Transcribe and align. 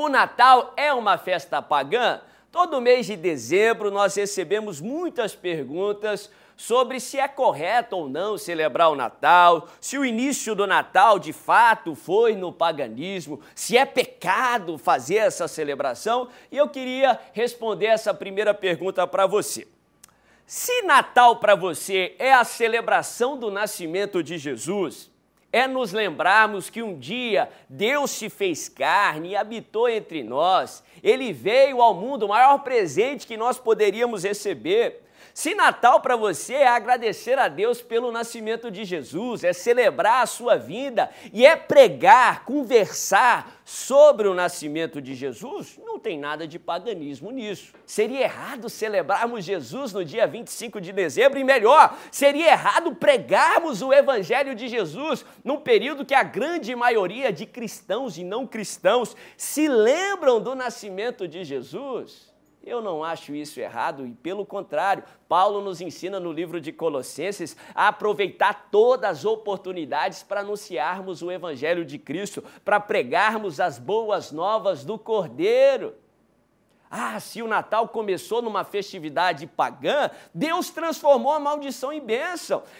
O 0.00 0.08
Natal 0.08 0.74
é 0.76 0.92
uma 0.92 1.18
festa 1.18 1.60
pagã? 1.60 2.20
Todo 2.52 2.80
mês 2.80 3.04
de 3.06 3.16
dezembro 3.16 3.90
nós 3.90 4.14
recebemos 4.14 4.80
muitas 4.80 5.34
perguntas 5.34 6.30
sobre 6.56 7.00
se 7.00 7.18
é 7.18 7.26
correto 7.26 7.96
ou 7.96 8.08
não 8.08 8.38
celebrar 8.38 8.92
o 8.92 8.94
Natal, 8.94 9.68
se 9.80 9.98
o 9.98 10.04
início 10.04 10.54
do 10.54 10.68
Natal 10.68 11.18
de 11.18 11.32
fato 11.32 11.96
foi 11.96 12.36
no 12.36 12.52
paganismo, 12.52 13.40
se 13.56 13.76
é 13.76 13.84
pecado 13.84 14.78
fazer 14.78 15.16
essa 15.16 15.48
celebração. 15.48 16.28
E 16.52 16.56
eu 16.56 16.68
queria 16.68 17.18
responder 17.32 17.86
essa 17.86 18.14
primeira 18.14 18.54
pergunta 18.54 19.04
para 19.04 19.26
você. 19.26 19.66
Se 20.46 20.82
Natal 20.82 21.40
para 21.40 21.56
você 21.56 22.14
é 22.20 22.32
a 22.32 22.44
celebração 22.44 23.36
do 23.36 23.50
nascimento 23.50 24.22
de 24.22 24.38
Jesus, 24.38 25.10
é 25.52 25.66
nos 25.66 25.92
lembrarmos 25.92 26.68
que 26.68 26.82
um 26.82 26.98
dia 26.98 27.48
Deus 27.68 28.10
se 28.10 28.28
fez 28.28 28.68
carne 28.68 29.30
e 29.30 29.36
habitou 29.36 29.88
entre 29.88 30.22
nós. 30.22 30.82
Ele 31.02 31.32
veio 31.32 31.80
ao 31.80 31.94
mundo, 31.94 32.26
o 32.26 32.28
maior 32.28 32.58
presente 32.58 33.26
que 33.26 33.36
nós 33.36 33.58
poderíamos 33.58 34.24
receber. 34.24 35.07
Se 35.34 35.54
Natal 35.54 36.00
para 36.00 36.16
você 36.16 36.54
é 36.54 36.68
agradecer 36.68 37.38
a 37.38 37.48
Deus 37.48 37.80
pelo 37.80 38.10
nascimento 38.10 38.70
de 38.70 38.84
Jesus, 38.84 39.44
é 39.44 39.52
celebrar 39.52 40.22
a 40.22 40.26
sua 40.26 40.56
vida 40.56 41.10
e 41.32 41.46
é 41.46 41.54
pregar, 41.54 42.44
conversar 42.44 43.60
sobre 43.64 44.26
o 44.26 44.34
nascimento 44.34 45.00
de 45.00 45.14
Jesus, 45.14 45.78
não 45.84 45.98
tem 45.98 46.18
nada 46.18 46.46
de 46.46 46.58
paganismo 46.58 47.30
nisso. 47.30 47.74
Seria 47.84 48.22
errado 48.22 48.68
celebrarmos 48.68 49.44
Jesus 49.44 49.92
no 49.92 50.04
dia 50.04 50.26
25 50.26 50.80
de 50.80 50.92
dezembro 50.92 51.38
e 51.38 51.44
melhor, 51.44 51.96
seria 52.10 52.52
errado 52.52 52.94
pregarmos 52.94 53.82
o 53.82 53.92
evangelho 53.92 54.54
de 54.54 54.68
Jesus 54.68 55.24
num 55.44 55.60
período 55.60 56.06
que 56.06 56.14
a 56.14 56.22
grande 56.22 56.74
maioria 56.74 57.32
de 57.32 57.44
cristãos 57.44 58.16
e 58.16 58.24
não 58.24 58.46
cristãos 58.46 59.14
se 59.36 59.68
lembram 59.68 60.40
do 60.40 60.54
nascimento 60.54 61.28
de 61.28 61.44
Jesus. 61.44 62.32
Eu 62.68 62.82
não 62.82 63.02
acho 63.02 63.34
isso 63.34 63.58
errado 63.58 64.06
e, 64.06 64.12
pelo 64.12 64.44
contrário, 64.44 65.02
Paulo 65.26 65.62
nos 65.62 65.80
ensina 65.80 66.20
no 66.20 66.30
livro 66.30 66.60
de 66.60 66.70
Colossenses 66.70 67.56
a 67.74 67.88
aproveitar 67.88 68.68
todas 68.70 69.10
as 69.10 69.24
oportunidades 69.24 70.22
para 70.22 70.40
anunciarmos 70.40 71.22
o 71.22 71.32
Evangelho 71.32 71.82
de 71.82 71.98
Cristo, 71.98 72.44
para 72.66 72.78
pregarmos 72.78 73.58
as 73.58 73.78
boas 73.78 74.30
novas 74.30 74.84
do 74.84 74.98
Cordeiro. 74.98 75.94
Ah, 76.90 77.18
se 77.20 77.42
o 77.42 77.48
Natal 77.48 77.88
começou 77.88 78.42
numa 78.42 78.64
festividade 78.64 79.46
pagã, 79.46 80.10
Deus 80.34 80.68
transformou 80.68 81.32
a 81.32 81.40
maldição 81.40 81.90
em 81.90 82.00
bênção. 82.00 82.62